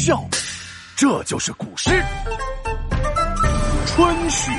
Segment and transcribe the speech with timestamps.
[0.00, 0.18] 笑。
[0.96, 1.90] 这就是古诗
[3.86, 4.50] 《春雪》。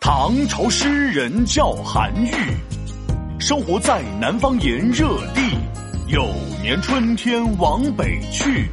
[0.00, 2.32] 唐朝诗人叫韩愈，
[3.40, 5.42] 生活在南方炎热地。
[6.06, 8.68] 有年春天往北去，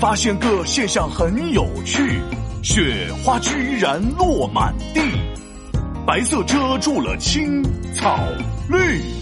[0.00, 2.18] 发现个现象很有趣：
[2.62, 5.00] 雪花居然落满地，
[6.06, 7.62] 白色遮住了青
[7.94, 8.18] 草
[8.70, 9.21] 绿。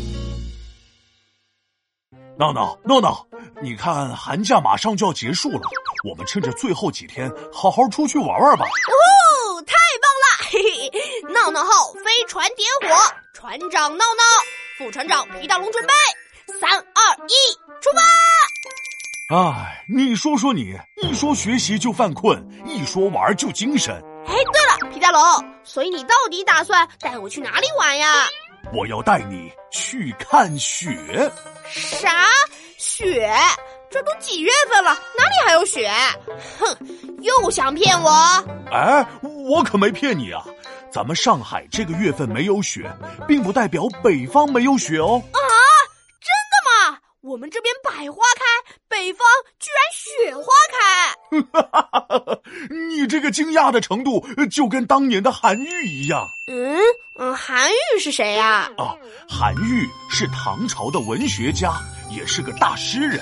[2.40, 3.26] 闹闹闹闹，
[3.60, 5.60] 你看寒假马上就要结束了，
[6.08, 8.64] 我们趁着最后几天好好出去玩玩吧。
[8.64, 10.48] 哦，太棒了！
[10.50, 10.58] 嘿
[10.90, 14.22] 嘿，闹闹号飞船点火，船长闹闹，
[14.78, 15.92] 副船长皮大龙准备，
[16.58, 17.34] 三二一，
[17.82, 17.90] 出
[19.28, 19.36] 发！
[19.36, 23.94] 哎，你说说你，一说学习就犯困，一说玩就精神。
[24.26, 25.22] 哎，对了，皮大龙，
[25.62, 28.26] 所以你到底打算带我去哪里玩呀？
[28.72, 30.88] 我要带你去看雪。
[31.68, 32.26] 啥
[32.78, 33.30] 雪？
[33.90, 35.90] 这都几月份了，哪里还有雪？
[36.58, 36.76] 哼，
[37.20, 38.10] 又想骗我？
[38.70, 39.04] 哎，
[39.48, 40.44] 我可没骗你啊！
[40.92, 42.88] 咱们上海这个月份没有雪，
[43.26, 45.20] 并不代表北方没有雪哦。
[45.32, 45.40] 啊，
[46.20, 46.98] 真的吗？
[47.22, 49.26] 我们这边百花开，北方
[49.58, 52.38] 居然雪花开。
[52.90, 56.28] 你这个惊讶的程度，就跟当年的韩愈一样。
[56.48, 56.78] 嗯
[57.22, 58.70] 嗯，韩愈是谁呀？
[58.78, 58.96] 啊，
[59.28, 61.74] 韩愈是唐朝的文学家，
[62.10, 63.20] 也是个大诗人。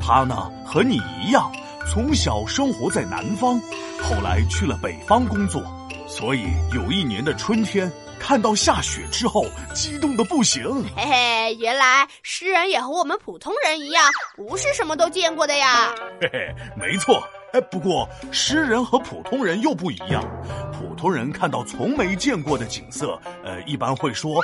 [0.00, 1.52] 他呢，和你一样，
[1.86, 3.60] 从小生活在南方，
[4.02, 5.62] 后来去了北方工作，
[6.08, 10.82] 所以有一年的春天，看到下雪之后，激动的不行。
[10.96, 14.02] 嘿嘿，原来诗人也和我们普通人一样，
[14.36, 15.94] 不是什么都见过的呀。
[16.18, 17.22] 嘿嘿，没错。
[17.54, 20.24] 哎，不过诗人和普通人又不一样。
[20.72, 24.40] 普通人看到从没见过的景色，呃，一般会说：“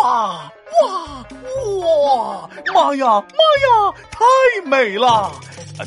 [0.00, 0.48] 哇
[0.80, 1.26] 哇
[1.84, 2.50] 哇！
[2.72, 5.32] 妈呀妈呀，太美了！”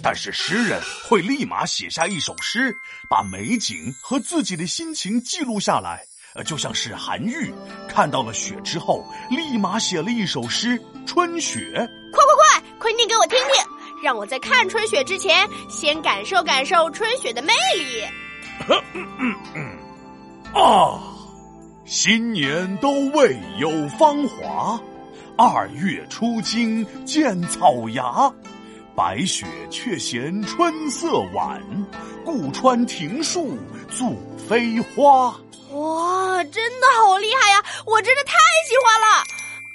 [0.03, 2.75] 但是诗人会立马写下一首诗，
[3.09, 6.03] 把美景和自己的心情记录下来。
[6.33, 7.53] 呃，就像是韩愈
[7.87, 11.59] 看到了雪之后，立马写了一首诗《春雪》。
[12.11, 13.74] 快快快，快念给我听听！
[14.05, 18.03] 让我在看春雪之前，先感受感受春雪的魅力。
[20.53, 21.01] 啊，
[21.85, 23.67] 新年都未有
[23.97, 24.79] 芳华，
[25.35, 28.31] 二月初惊见草芽，
[28.95, 31.59] 白雪却嫌春色晚，
[32.23, 33.57] 故穿庭树
[33.89, 34.13] 作
[34.47, 35.35] 飞花。
[35.71, 37.63] 哇，真的好厉害呀！
[37.87, 38.33] 我真的太
[38.69, 39.23] 喜欢了。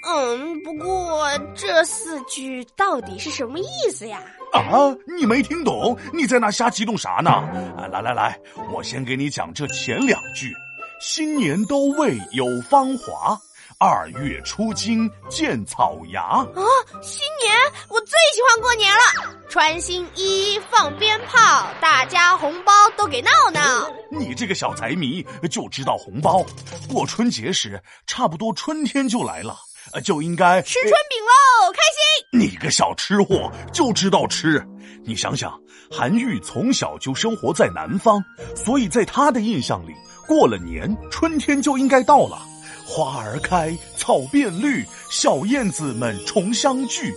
[0.02, 4.22] 嗯，不过这四句到底是什么意思呀？
[4.52, 5.96] 啊，你没听懂？
[6.12, 7.30] 你在那瞎激动啥呢？
[7.76, 8.38] 啊，来来来，
[8.72, 10.52] 我先给你讲这前两句：
[11.00, 13.38] 新年都未有芳华，
[13.78, 16.22] 二月初惊见草芽。
[16.22, 16.62] 啊，
[17.00, 17.54] 新年
[17.88, 23.88] 我最喜欢过年了，穿新衣，放鞭炮，大家红包都给闹闹。
[24.10, 26.44] 你这个小财迷就知道红包，
[26.88, 29.56] 过春节时差不多春天就来了。
[29.92, 32.40] 呃，就应该吃春饼喽，开心！
[32.40, 34.64] 你个小吃货，就知道吃。
[35.04, 35.58] 你想想，
[35.90, 38.22] 韩愈从小就生活在南方，
[38.54, 39.94] 所以在他的印象里，
[40.28, 42.40] 过了年，春天就应该到了，
[42.86, 47.12] 花儿开，草变绿，小燕子们重相聚。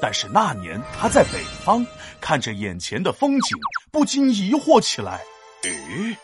[0.00, 1.84] 但是那年他在北方，
[2.20, 3.58] 看着眼前的风景，
[3.90, 5.20] 不禁疑惑起来：
[5.64, 6.16] 诶，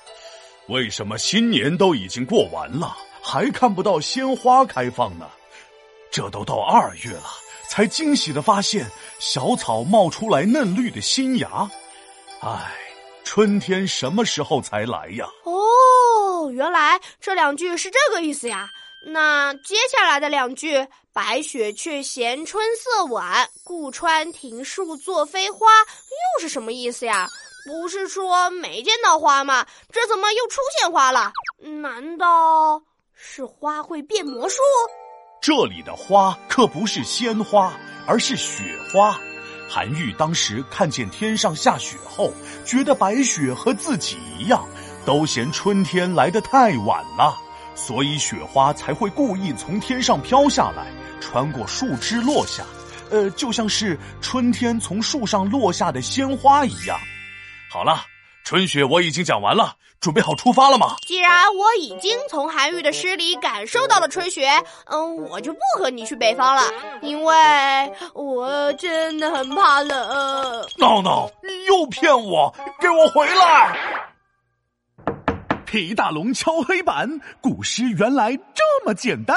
[0.69, 5.27] 为什么新年都已经过完了，还看不到鲜花开放呢？
[6.11, 7.25] 这都到二月了，
[7.69, 11.71] 才惊喜的发现小草冒出来嫩绿的新芽。
[12.41, 12.73] 唉，
[13.23, 15.27] 春天什么时候才来呀？
[15.45, 18.69] 哦，原来这两句是这个意思呀。
[19.07, 25.67] 那接下来的两句“白雪却嫌春色晚，故穿庭树作飞花”
[26.37, 27.27] 又是什么意思呀？
[27.65, 29.67] 不是说没见到花吗？
[29.93, 31.33] 这怎么又出现花了？
[31.83, 32.83] 难道
[33.15, 34.61] 是花会变魔术？
[35.41, 37.73] 这里的花可不是鲜花，
[38.07, 39.19] 而是雪花。
[39.67, 42.31] 韩愈当时看见天上下雪后，
[42.67, 44.63] 觉得白雪和自己一样，
[45.07, 47.35] 都嫌春天来得太晚了，
[47.75, 50.87] 所以雪花才会故意从天上飘下来，
[51.21, 52.63] 穿过树枝落下，
[53.11, 56.99] 呃，就像是春天从树上落下的鲜花一样。
[57.71, 58.05] 好了。
[58.51, 60.97] 春雪我已经讲完了，准备好出发了吗？
[61.07, 64.51] 既然我已经从韩愈的诗里感受到了春雪，
[64.87, 66.63] 嗯，我就不和你去北方了，
[67.01, 67.33] 因为
[68.13, 70.69] 我真的很怕冷。
[70.79, 73.79] 闹闹，你又骗我，给我回来！
[75.65, 77.09] 皮大龙敲黑板，
[77.41, 79.37] 古诗原来这么简单。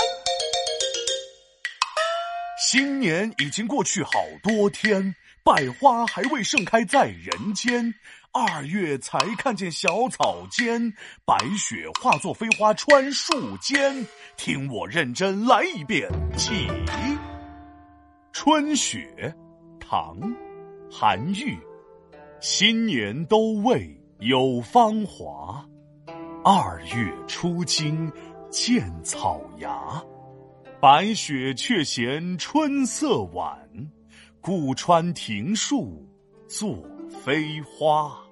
[2.67, 5.13] 新年已经过去好多天。
[5.43, 7.93] 百花还未盛开在人间。
[8.31, 10.91] 二月才看见小草间，
[11.25, 14.07] 白雪化作飞花穿树间。
[14.37, 16.67] 听我认真来一遍，起。
[18.31, 19.35] 春雪，
[19.79, 20.17] 唐，
[20.89, 21.55] 韩愈。
[22.39, 25.63] 新年都未有芳华，
[26.43, 28.11] 二月初惊
[28.49, 30.03] 见草芽。
[30.81, 33.57] 白雪却嫌春色晚，
[34.45, 36.05] 故穿庭树
[36.49, 38.22] 作飞花。